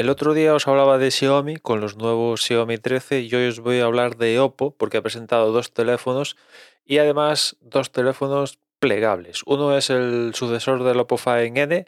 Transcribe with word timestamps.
El 0.00 0.08
otro 0.08 0.32
día 0.32 0.54
os 0.54 0.66
hablaba 0.66 0.96
de 0.96 1.10
Xiaomi 1.10 1.58
con 1.58 1.82
los 1.82 1.98
nuevos 1.98 2.40
Xiaomi 2.40 2.78
13 2.78 3.20
y 3.20 3.34
hoy 3.34 3.48
os 3.48 3.60
voy 3.60 3.80
a 3.80 3.84
hablar 3.84 4.16
de 4.16 4.40
Oppo 4.40 4.74
porque 4.74 4.96
ha 4.96 5.02
presentado 5.02 5.52
dos 5.52 5.74
teléfonos 5.74 6.38
y 6.86 6.96
además 6.96 7.58
dos 7.60 7.92
teléfonos 7.92 8.58
plegables. 8.78 9.42
Uno 9.44 9.76
es 9.76 9.90
el 9.90 10.32
sucesor 10.34 10.84
del 10.84 11.00
Oppo 11.00 11.18
Find 11.18 11.58
N, 11.58 11.86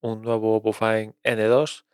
un 0.00 0.22
nuevo 0.22 0.56
Oppo 0.56 0.72
Find 0.72 1.12
N2 1.22 1.84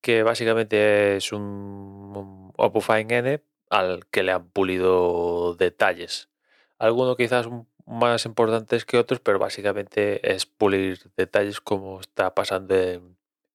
que 0.00 0.22
básicamente 0.22 1.16
es 1.16 1.32
un 1.32 2.52
Oppo 2.56 2.80
Find 2.80 3.10
N 3.10 3.42
al 3.70 4.06
que 4.06 4.22
le 4.22 4.30
han 4.30 4.50
pulido 4.50 5.56
detalles. 5.56 6.28
Algunos 6.78 7.16
quizás 7.16 7.48
más 7.86 8.24
importantes 8.24 8.84
que 8.84 8.98
otros, 8.98 9.18
pero 9.18 9.40
básicamente 9.40 10.32
es 10.32 10.46
pulir 10.46 11.10
detalles 11.16 11.60
como 11.60 11.98
está 11.98 12.36
pasando 12.36 12.76
en 12.76 13.11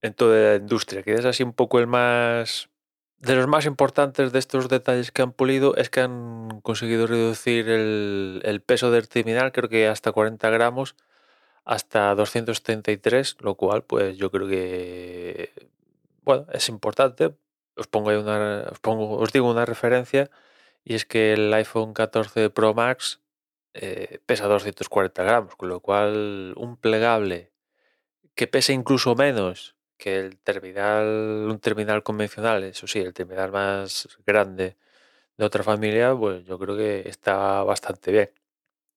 en 0.08 0.14
toda 0.14 0.52
la 0.52 0.56
industria. 0.56 1.04
es 1.06 1.26
así 1.26 1.44
un 1.44 1.54
poco 1.54 1.80
el 1.80 1.88
más... 1.88 2.70
De 3.20 3.36
los 3.36 3.48
más 3.48 3.66
importantes 3.66 4.32
de 4.32 4.38
estos 4.38 4.70
detalles 4.70 5.12
que 5.12 5.24
han 5.24 5.32
pulido 5.32 5.76
es 5.76 5.90
que 5.90 6.02
han 6.02 6.62
conseguido 6.62 7.08
reducir 7.08 7.68
el, 7.68 8.64
peso 8.64 8.92
del 8.92 9.10
terminal, 9.10 9.52
creo 9.52 9.70
que 9.70 9.88
hasta 9.88 10.12
40 10.12 10.48
gramos, 10.52 10.96
hasta 11.66 12.14
233, 12.14 13.38
lo 13.40 13.56
cual 13.56 13.84
pues 13.84 14.18
yo 14.18 14.30
creo 14.30 14.48
que, 14.48 15.52
bueno, 16.24 16.46
es 16.54 16.70
importante. 16.70 17.34
Os 17.76 17.88
pongo, 17.88 18.12
una, 18.12 18.68
os, 18.72 18.80
pongo 18.80 19.18
os 19.18 19.34
digo 19.34 19.50
una 19.50 19.66
referencia 19.66 20.30
y 20.84 20.94
es 20.94 21.06
que 21.06 21.34
el 21.34 21.52
iPhone 21.54 21.94
14 21.94 22.52
Pro 22.52 22.76
Max 22.76 23.22
eh, 23.74 24.20
pesa 24.28 24.48
240 24.48 25.24
gramos, 25.24 25.56
con 25.56 25.70
lo 25.70 25.80
cual 25.80 26.54
un 26.56 26.78
plegable 26.78 27.52
que 28.36 28.48
pese 28.48 28.74
incluso 28.74 29.16
menos 29.16 29.77
que 29.98 30.20
el 30.20 30.38
terminal, 30.40 31.48
un 31.50 31.60
terminal 31.60 32.04
convencional, 32.04 32.64
eso 32.64 32.88
sí, 32.88 33.00
el 33.00 33.14
terminal 33.14 33.52
más 33.52 34.08
grande 34.26 34.78
de 35.38 35.46
otra 35.46 35.64
familia, 35.64 36.16
pues 36.16 36.46
yo 36.46 36.60
creo 36.60 36.78
que 36.78 37.10
está 37.10 37.64
bastante 37.64 38.12
bien. 38.12 38.32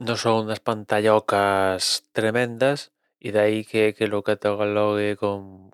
no 0.00 0.16
son 0.16 0.46
unas 0.46 0.58
pantallocas 0.58 2.02
tremendas 2.10 2.90
y 3.20 3.30
de 3.30 3.38
ahí 3.38 3.64
que, 3.64 3.94
lo 4.08 4.24
catalogue 4.24 5.16
con, 5.16 5.70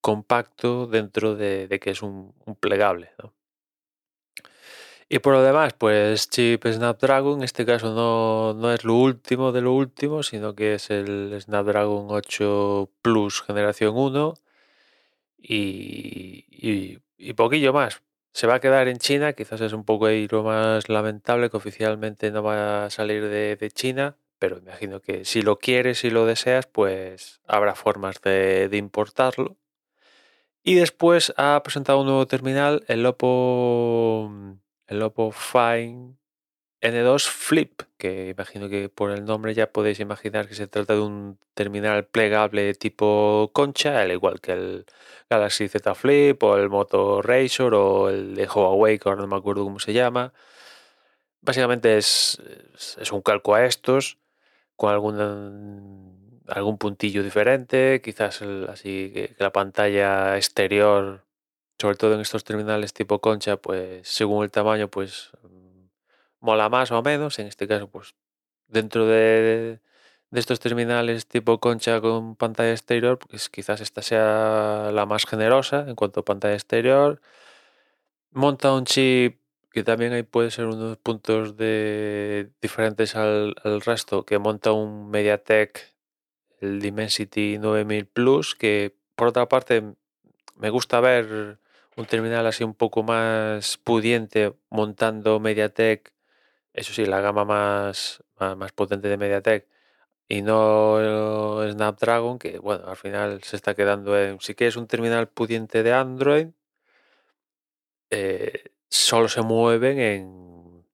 compacto 0.00 0.86
dentro 0.86 1.34
de, 1.34 1.80
que 1.82 1.90
es 1.90 2.02
un, 2.02 2.34
un 2.46 2.54
plegable. 2.54 3.10
¿no? 3.20 3.32
Y 5.12 5.18
por 5.18 5.32
lo 5.34 5.42
demás, 5.42 5.72
pues 5.74 6.30
chip 6.30 6.64
Snapdragon, 6.64 7.38
en 7.38 7.44
este 7.44 7.66
caso 7.66 7.92
no, 8.54 8.72
es 8.72 8.84
lo 8.84 8.94
último 8.94 9.50
de 9.50 9.60
lo 9.60 9.72
último, 9.72 10.22
sino 10.22 10.54
que 10.54 10.74
es 10.74 10.88
el 10.90 11.36
Snapdragon 11.40 12.06
8 12.10 12.88
Plus 13.02 13.42
generación 13.42 13.96
1 13.96 14.34
y, 15.38 16.98
poquillo 17.34 17.72
más. 17.72 18.02
Se 18.32 18.46
va 18.46 18.54
a 18.56 18.60
quedar 18.60 18.86
en 18.86 18.98
China, 18.98 19.32
quizás 19.32 19.60
es 19.62 19.72
un 19.72 19.84
poco 19.84 20.06
ahí 20.06 20.28
lo 20.28 20.44
más 20.44 20.88
lamentable 20.88 21.50
que 21.50 21.56
oficialmente 21.56 22.30
no 22.30 22.44
va 22.44 22.84
a 22.84 22.90
salir 22.90 23.28
de, 23.28 23.70
China, 23.72 24.16
pero 24.38 24.58
imagino 24.58 25.00
que 25.00 25.24
si 25.24 25.42
lo 25.42 25.58
quieres 25.58 26.04
y 26.04 26.10
lo 26.10 26.24
deseas, 26.26 26.66
pues 26.66 27.40
habrá 27.48 27.74
formas 27.74 28.22
de, 28.22 28.68
de 28.68 28.76
importarlo. 28.76 29.56
Y 30.62 30.76
después 30.76 31.34
ha 31.36 31.60
presentado 31.64 32.00
un 32.00 32.06
nuevo 32.06 32.26
terminal, 32.28 32.84
el 32.86 33.04
Oppo 33.06 34.30
el 34.90 35.02
Oppo 35.02 35.30
Find 35.30 36.16
N2 36.82 37.28
Flip, 37.28 37.82
que 37.96 38.30
imagino 38.30 38.68
que 38.68 38.88
por 38.88 39.12
el 39.12 39.24
nombre 39.24 39.54
ya 39.54 39.70
podéis 39.70 40.00
imaginar 40.00 40.48
que 40.48 40.54
se 40.54 40.66
trata 40.66 40.94
de 40.94 41.00
un 41.00 41.38
terminal 41.54 42.06
plegable 42.06 42.74
tipo 42.74 43.50
concha, 43.52 44.00
al 44.00 44.10
igual 44.10 44.40
que 44.40 44.52
el 44.52 44.86
Galaxy 45.28 45.68
Z 45.68 45.94
Flip 45.94 46.42
o 46.42 46.56
el 46.56 46.70
Moto 46.70 47.22
Razor 47.22 47.74
o 47.74 48.08
el 48.10 48.34
de 48.34 48.46
Huawei, 48.48 48.98
que 48.98 49.08
ahora 49.08 49.22
no 49.22 49.28
me 49.28 49.36
acuerdo 49.36 49.64
cómo 49.64 49.78
se 49.78 49.92
llama. 49.92 50.32
Básicamente 51.42 51.96
es, 51.96 52.40
es 52.98 53.12
un 53.12 53.22
calco 53.22 53.54
a 53.54 53.64
estos, 53.66 54.18
con 54.76 54.90
algún, 54.92 56.42
algún 56.48 56.78
puntillo 56.78 57.22
diferente, 57.22 58.00
quizás 58.02 58.42
así 58.42 59.12
que 59.14 59.36
la 59.38 59.52
pantalla 59.52 60.36
exterior 60.36 61.24
sobre 61.80 61.96
todo 61.96 62.14
en 62.14 62.20
estos 62.20 62.44
terminales 62.44 62.92
tipo 62.92 63.20
concha, 63.20 63.56
pues 63.56 64.06
según 64.08 64.44
el 64.44 64.50
tamaño, 64.50 64.88
pues 64.88 65.30
mm, 65.42 65.84
mola 66.40 66.68
más 66.68 66.90
o 66.92 67.02
menos. 67.02 67.38
En 67.38 67.46
este 67.46 67.66
caso, 67.66 67.88
pues 67.88 68.14
dentro 68.68 69.06
de, 69.06 69.80
estos 70.32 70.60
terminales 70.60 71.26
tipo 71.26 71.58
concha 71.60 72.00
con 72.00 72.36
pantalla 72.36 72.72
exterior, 72.72 73.18
pues 73.18 73.48
quizás 73.48 73.80
esta 73.80 74.02
sea 74.02 74.90
la 74.92 75.06
más 75.06 75.26
generosa 75.26 75.86
en 75.88 75.96
cuanto 75.96 76.20
a 76.20 76.24
pantalla 76.24 76.54
exterior. 76.54 77.20
Monta 78.32 78.72
un 78.72 78.84
chip 78.84 79.40
que 79.72 79.82
también 79.84 80.12
ahí 80.12 80.22
puede 80.22 80.50
ser 80.50 80.66
unos 80.66 80.98
puntos 80.98 81.56
de 81.56 82.50
diferentes 82.60 83.16
al, 83.16 83.54
al 83.64 83.80
resto, 83.80 84.24
que 84.24 84.38
monta 84.38 84.72
un 84.72 85.10
MediaTek, 85.10 85.94
el 86.60 86.80
Dimensity 86.80 87.58
9000 87.58 88.06
Plus, 88.06 88.54
que 88.54 88.94
por 89.14 89.28
otra 89.28 89.48
parte 89.48 89.82
me 90.56 90.70
gusta 90.70 91.00
ver 91.00 91.58
un 92.00 92.06
terminal 92.06 92.46
así 92.46 92.64
un 92.64 92.74
poco 92.74 93.02
más 93.02 93.76
pudiente 93.78 94.54
montando 94.70 95.38
MediaTek, 95.38 96.12
eso 96.72 96.92
sí, 96.94 97.04
la 97.04 97.20
gama 97.20 97.44
más, 97.44 98.24
más, 98.38 98.72
potente 98.72 99.08
de 99.08 99.18
MediaTek 99.18 99.68
y 100.28 100.42
no 100.42 101.60
Snapdragon, 101.70 102.38
que 102.38 102.58
bueno, 102.58 102.86
al 102.88 102.96
final 102.96 103.42
se 103.42 103.56
está 103.56 103.74
quedando 103.74 104.18
en, 104.18 104.40
si 104.40 104.54
quieres 104.54 104.76
un 104.76 104.86
terminal 104.86 105.28
pudiente 105.28 105.82
de 105.82 105.92
Android, 105.92 106.48
eh, 108.10 108.72
solo 108.88 109.28
se 109.28 109.42
mueven 109.42 109.98
en, 110.00 110.84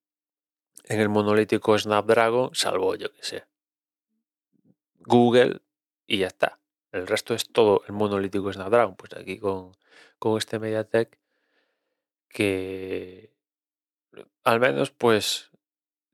en 0.84 1.00
el 1.00 1.08
monolítico 1.08 1.78
Snapdragon, 1.78 2.50
salvo 2.54 2.96
yo 2.96 3.12
que 3.12 3.22
sé, 3.22 3.44
Google 5.00 5.60
y 6.06 6.18
ya 6.18 6.26
está. 6.28 6.58
El 6.92 7.06
resto 7.06 7.34
es 7.34 7.48
todo 7.50 7.82
el 7.86 7.92
monolítico 7.92 8.52
Snapdragon. 8.52 8.96
Pues 8.96 9.12
aquí 9.14 9.38
con, 9.38 9.72
con 10.18 10.38
este 10.38 10.58
MediaTek 10.58 11.18
que 12.28 13.32
al 14.44 14.60
menos 14.60 14.90
pues 14.90 15.50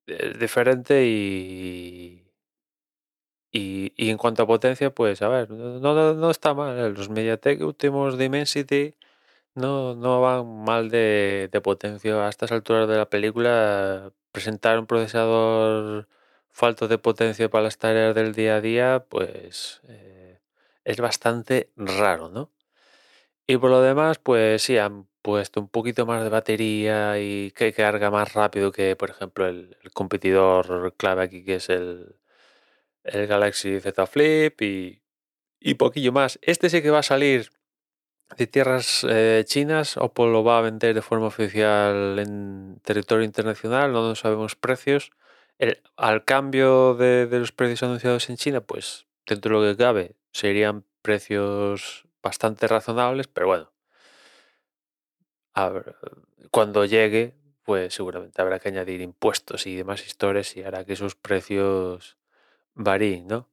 es 0.06 0.38
diferente 0.38 1.06
y, 1.06 2.24
y, 3.52 4.10
en 4.10 4.18
cuanto 4.18 4.42
a 4.42 4.46
potencia 4.46 4.94
pues 4.94 5.22
a 5.22 5.28
ver 5.28 5.50
no, 5.50 6.14
no, 6.14 6.30
está 6.30 6.54
mal 6.54 6.94
los 6.94 7.10
MediaTek 7.10 7.60
últimos 7.62 8.18
Dimensity 8.18 8.94
no, 9.54 9.94
no 9.94 10.20
van 10.20 10.64
mal 10.64 10.90
de, 10.90 11.50
potencia 11.62 12.26
a 12.26 12.30
estas 12.30 12.52
alturas 12.52 12.88
de 12.88 12.96
la 12.96 13.10
película 13.10 14.12
presentar 14.32 14.78
un 14.78 14.86
procesador 14.86 16.08
falto 16.50 16.88
de 16.88 16.98
potencia 16.98 17.50
para 17.50 17.64
las 17.64 17.78
tareas 17.78 18.14
del 18.14 18.34
día 18.34 18.56
a 18.56 18.60
día 18.60 19.06
pues 19.08 19.80
eh, 19.88 20.40
es 20.84 21.00
bastante 21.00 21.70
raro 21.76 22.28
¿no? 22.28 22.50
Y 23.46 23.56
por 23.58 23.70
lo 23.70 23.82
demás, 23.82 24.18
pues 24.18 24.62
sí, 24.62 24.78
han 24.78 25.08
puesto 25.22 25.60
un 25.60 25.68
poquito 25.68 26.06
más 26.06 26.22
de 26.22 26.28
batería 26.30 27.18
y 27.18 27.52
que 27.52 27.72
carga 27.72 28.10
más 28.10 28.32
rápido 28.34 28.72
que, 28.72 28.96
por 28.96 29.10
ejemplo, 29.10 29.46
el, 29.46 29.76
competidor 29.94 30.94
clave 30.96 31.22
aquí 31.22 31.44
que 31.44 31.56
es 31.56 31.68
el, 31.68 32.16
el 33.04 33.26
Galaxy 33.26 33.80
Z 33.80 34.06
Flip 34.06 34.60
y, 34.62 35.02
y 35.60 35.74
poquillo 35.74 36.12
más. 36.12 36.38
Este 36.42 36.70
sí 36.70 36.82
que 36.82 36.90
va 36.90 37.00
a 37.00 37.02
salir 37.02 37.50
de 38.36 38.46
tierras 38.46 39.06
eh, 39.08 39.44
chinas. 39.46 39.96
Oppo 39.96 40.26
lo 40.26 40.44
va 40.44 40.58
a 40.58 40.62
vender 40.62 40.94
de 40.94 41.02
forma 41.02 41.26
oficial 41.26 42.18
en 42.18 42.80
territorio 42.82 43.24
internacional, 43.24 43.92
no 43.92 44.14
sabemos 44.14 44.56
precios. 44.56 45.10
al 45.96 46.24
cambio 46.24 46.94
de, 46.94 47.28
los 47.30 47.52
precios 47.52 47.82
anunciados 47.82 48.28
en 48.30 48.36
China, 48.36 48.60
pues 48.62 49.06
dentro 49.26 49.60
de 49.60 49.68
lo 49.68 49.76
que 49.76 49.82
cabe 49.82 50.16
serían 50.32 50.84
precios 51.02 52.06
bastante 52.22 52.66
razonables, 52.68 53.28
pero 53.28 53.46
bueno, 53.48 53.72
cuando 56.50 56.84
llegue, 56.84 57.34
pues 57.64 57.94
seguramente 57.94 58.40
habrá 58.42 58.58
que 58.58 58.68
añadir 58.68 59.00
impuestos 59.00 59.66
y 59.66 59.76
demás 59.76 60.06
historias 60.06 60.56
y 60.56 60.62
hará 60.62 60.84
que 60.84 60.94
esos 60.94 61.14
precios 61.14 62.16
varíen, 62.74 63.28
¿no? 63.28 63.48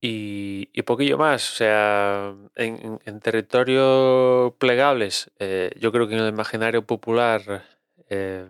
Y, 0.00 0.82
poquillo 0.82 1.18
más, 1.18 1.52
o 1.52 1.56
sea, 1.56 2.34
en, 2.54 3.20
territorio 3.20 4.56
plegables, 4.58 5.30
eh, 5.38 5.72
yo 5.78 5.92
creo 5.92 6.06
que 6.08 6.14
en 6.14 6.20
el 6.20 6.28
imaginario 6.28 6.86
popular 6.86 7.64
eh, 8.08 8.48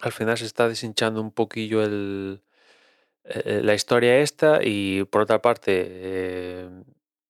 al 0.00 0.12
final 0.12 0.38
se 0.38 0.46
está 0.46 0.68
deshinchando 0.68 1.20
un 1.20 1.30
poquillo 1.30 1.82
eh, 1.84 2.40
la 3.62 3.74
historia 3.74 4.18
esta 4.18 4.60
y 4.62 5.04
por 5.04 5.22
otra 5.22 5.40
parte 5.42 6.68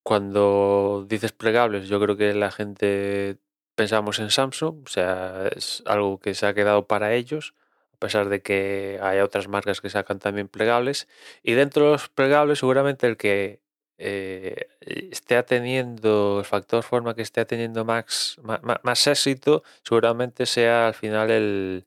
cuando 0.03 1.07
dices 1.09 1.33
plegables, 1.33 1.89
yo 1.89 2.01
creo 2.01 2.17
que 2.17 2.35
la 2.35 2.51
gente 2.51 3.39
pensamos 3.75 4.19
en 4.19 4.31
Samsung, 4.31 4.83
o 4.85 4.89
sea, 4.89 5.49
es 5.57 5.83
algo 5.87 6.19
que 6.21 6.35
se 6.35 6.47
ha 6.47 6.55
quedado 6.55 6.87
para 6.87 7.15
ellos, 7.15 7.55
a 7.95 7.99
pesar 7.99 8.29
de 8.29 8.43
que 8.43 8.99
hay 9.03 9.21
otras 9.21 9.49
marcas 9.49 9.81
que 9.81 9.91
sacan 9.91 10.19
también 10.19 10.49
plegables. 10.49 11.09
Y 11.43 11.53
dentro 11.53 11.87
de 11.87 11.93
los 11.93 12.09
plegables, 12.09 12.59
seguramente 12.59 13.07
el 13.07 13.17
que 13.17 13.61
eh, 13.99 14.69
esté 14.81 15.43
teniendo, 15.45 16.41
el 16.41 16.45
factor 16.45 16.83
forma 16.83 17.15
que 17.15 17.23
esté 17.23 17.45
teniendo 17.45 17.85
más, 17.85 18.37
más 18.83 19.07
éxito, 19.07 19.63
seguramente 19.85 20.47
sea 20.47 20.89
al 20.89 20.95
final 20.95 21.31
el, 21.31 21.87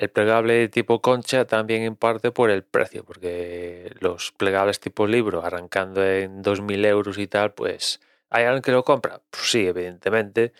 el 0.00 0.08
plegable 0.08 0.68
tipo 0.70 1.02
concha 1.02 1.44
también 1.46 1.82
en 1.82 1.94
parte 1.94 2.32
por 2.32 2.50
el 2.50 2.62
precio, 2.64 3.04
porque 3.04 3.92
los 4.00 4.32
plegables 4.32 4.80
tipo 4.80 5.06
libro 5.06 5.44
arrancando 5.44 6.02
en 6.02 6.42
2.000 6.42 6.86
euros 6.86 7.18
y 7.18 7.26
tal, 7.26 7.52
pues 7.52 8.00
¿hay 8.30 8.44
alguien 8.44 8.62
que 8.62 8.72
lo 8.72 8.82
compra? 8.82 9.20
Pues 9.30 9.50
sí, 9.50 9.66
evidentemente, 9.66 10.54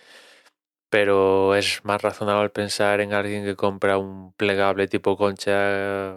pero 0.91 1.55
es 1.57 1.85
más 1.85 2.03
razonable 2.03 2.51
pensar 2.51 3.01
en 3.01 3.15
alguien 3.15 3.45
que 3.45 3.57
compra 3.57 3.97
un 3.97 4.35
plegable 4.35 4.89
tipo 4.89 5.17
concha 5.17 6.15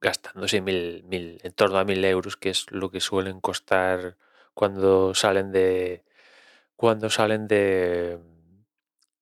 gastándose 0.00 0.60
mil, 0.60 1.02
mil, 1.08 1.40
en 1.42 1.52
torno 1.54 1.78
a 1.78 1.84
1.000 1.84 2.04
euros, 2.04 2.36
que 2.36 2.50
es 2.50 2.70
lo 2.70 2.90
que 2.90 3.00
suelen 3.00 3.40
costar 3.40 4.16
cuando 4.54 5.14
salen 5.14 5.50
de 5.50 6.04
cuando 6.76 7.10
salen 7.10 7.48
de 7.48 8.20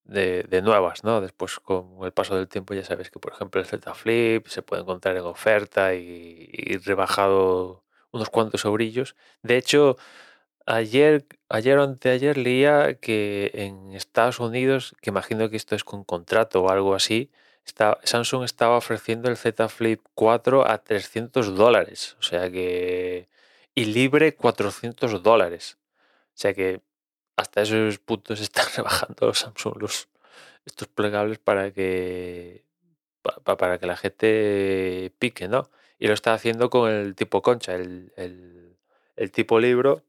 de, 0.05 0.63
nuevas, 0.63 1.05
¿no? 1.05 1.21
Después 1.21 1.59
con 1.61 1.99
el 2.03 2.13
paso 2.13 2.37
del 2.37 2.49
tiempo 2.49 2.75
ya 2.75 2.85
sabes 2.85 3.11
que 3.11 3.19
por 3.19 3.33
ejemplo 3.33 3.61
el 3.61 3.67
Z 3.67 3.95
Flip 3.95 4.47
se 4.49 4.63
puede 4.63 4.83
encontrar 4.83 5.17
en 5.17 5.25
oferta 5.25 5.95
y, 5.95 6.77
rebajado 6.85 7.85
unos 8.11 8.31
cuantos 8.31 8.63
sobrillos. 8.63 9.17
De 9.43 9.57
hecho, 9.57 9.97
ayer, 10.67 11.27
ayer 11.49 11.79
o 11.79 11.85
anteayer 11.85 12.37
leía 12.39 12.95
que 12.95 13.51
en 13.55 13.93
Estados 13.93 14.41
Unidos, 14.41 14.95
que 15.01 15.11
imagino 15.11 15.49
que 15.51 15.57
esto 15.57 15.75
es 15.77 15.85
con 15.85 16.05
contrato 16.05 16.63
o 16.63 16.71
algo 16.71 16.95
así, 16.95 17.31
Samsung 18.05 18.45
estaba 18.45 18.77
ofreciendo 18.77 19.31
el 19.31 19.37
Z 19.37 19.69
Flip 19.69 20.01
4 20.15 20.69
a 20.69 20.79
300 20.79 21.55
dólares. 21.57 22.17
O 22.19 22.23
sea 22.23 22.51
que... 22.51 23.29
Y 23.75 23.87
libre 23.87 24.35
400 24.35 25.23
dólares. 25.23 25.79
O 26.35 26.39
sea 26.39 26.55
que 26.55 26.83
hasta 27.37 27.63
esos 27.63 27.99
puntos 27.99 28.41
están 28.41 28.67
rebajando 28.77 29.35
Samsung 29.35 29.81
los, 29.81 30.09
estos 30.65 30.89
plegables 30.89 31.39
para 31.39 31.73
que 31.73 32.65
para 33.45 33.79
que 33.79 33.87
la 33.87 33.97
gente 33.97 35.13
pique, 35.19 35.47
¿no? 35.49 35.71
Y 35.99 36.09
lo 36.09 36.15
está 36.15 36.35
haciendo 36.35 36.71
con 36.71 36.91
el 36.91 37.15
tipo 37.15 37.43
concha, 37.43 37.75
el, 37.75 38.13
el, 39.17 39.31
tipo 39.31 39.61
libro. 39.61 40.03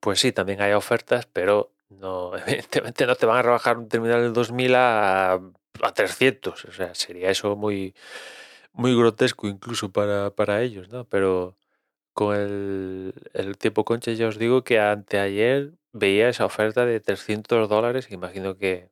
Pues 0.00 0.20
sí, 0.20 0.32
también 0.32 0.62
hay 0.62 0.72
ofertas, 0.72 1.26
pero 1.26 1.72
no, 1.90 2.36
evidentemente 2.46 3.06
no 3.06 3.16
te 3.16 3.26
van 3.26 3.38
a 3.38 3.42
rebajar 3.42 3.78
un 3.78 3.88
terminal 3.88 4.22
del 4.22 4.32
2000 4.32 4.74
a, 4.74 5.32
a 5.34 5.94
300. 5.94 6.64
O 6.64 6.72
sea, 6.72 6.94
sería 6.94 7.30
eso 7.30 7.56
muy, 7.56 7.94
muy 8.72 8.96
grotesco 8.96 9.48
incluso 9.48 9.92
para, 9.92 10.30
para 10.30 10.62
ellos, 10.62 10.88
¿no? 10.88 11.04
Pero 11.04 11.56
con 12.14 12.36
el, 12.36 13.14
el 13.34 13.58
tipo 13.58 13.84
concha 13.84 14.12
ya 14.12 14.28
os 14.28 14.38
digo 14.38 14.64
que 14.64 14.80
anteayer 14.80 15.72
veía 15.94 16.28
esa 16.28 16.44
oferta 16.44 16.84
de 16.84 17.00
300 17.00 17.68
dólares, 17.68 18.10
imagino 18.10 18.58
que 18.58 18.90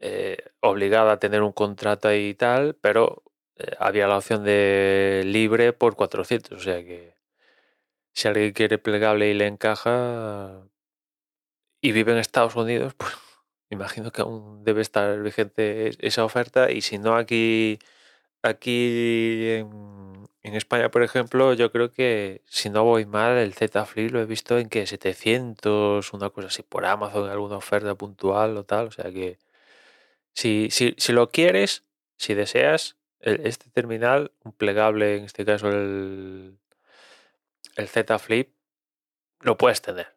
eh, 0.00 0.38
obligada 0.60 1.12
a 1.12 1.18
tener 1.18 1.42
un 1.42 1.52
contrato 1.52 2.12
y 2.12 2.34
tal, 2.34 2.74
pero 2.80 3.22
eh, 3.56 3.74
había 3.78 4.08
la 4.08 4.18
opción 4.18 4.44
de 4.44 5.22
libre 5.24 5.72
por 5.72 5.96
400, 5.96 6.58
o 6.58 6.62
sea 6.62 6.84
que 6.84 7.14
si 8.12 8.28
alguien 8.28 8.52
quiere 8.52 8.78
plegable 8.78 9.30
y 9.30 9.34
le 9.34 9.46
encaja 9.46 10.68
y 11.80 11.92
vive 11.92 12.12
en 12.12 12.18
Estados 12.18 12.56
Unidos, 12.56 12.94
pues 12.98 13.12
imagino 13.70 14.10
que 14.12 14.22
aún 14.22 14.64
debe 14.64 14.82
estar 14.82 15.20
vigente 15.22 15.90
esa 16.06 16.24
oferta 16.24 16.70
y 16.72 16.80
si 16.82 16.98
no 16.98 17.16
aquí 17.16 17.78
aquí 18.42 19.48
en 19.50 19.68
en 20.48 20.54
España, 20.56 20.90
por 20.90 21.02
ejemplo, 21.02 21.54
yo 21.54 21.70
creo 21.72 21.92
que 21.92 22.42
si 22.46 22.70
no 22.70 22.84
voy 22.84 23.06
mal, 23.06 23.38
el 23.38 23.54
Z 23.54 23.84
Flip 23.86 24.10
lo 24.12 24.20
he 24.20 24.26
visto 24.26 24.58
en 24.58 24.68
que 24.68 24.86
700, 24.86 26.12
una 26.12 26.30
cosa 26.30 26.48
así, 26.48 26.62
por 26.62 26.84
Amazon, 26.86 27.30
alguna 27.30 27.56
oferta 27.56 27.94
puntual 27.94 28.56
o 28.56 28.64
tal. 28.64 28.88
O 28.88 28.90
sea 28.90 29.10
que 29.12 29.38
si, 30.34 30.68
si, 30.70 30.94
si 30.98 31.12
lo 31.12 31.30
quieres, 31.30 31.84
si 32.16 32.34
deseas, 32.34 32.96
este 33.20 33.70
terminal, 33.70 34.32
un 34.44 34.52
plegable, 34.52 35.16
en 35.18 35.24
este 35.24 35.44
caso 35.44 35.68
el, 35.70 36.58
el 37.76 37.88
Z 37.88 38.18
Flip, 38.18 38.52
lo 39.40 39.56
puedes 39.58 39.82
tener. 39.82 40.14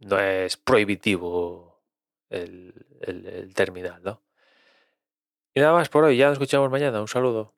No 0.00 0.18
es 0.20 0.56
prohibitivo 0.56 1.82
el, 2.30 2.74
el 3.00 3.54
terminal, 3.54 4.02
¿no? 4.02 4.22
Y 5.54 5.60
nada 5.60 5.72
más 5.72 5.88
por 5.88 6.04
hoy, 6.04 6.16
ya 6.16 6.26
nos 6.26 6.34
escuchamos 6.34 6.70
mañana. 6.70 7.00
Un 7.00 7.08
saludo. 7.08 7.57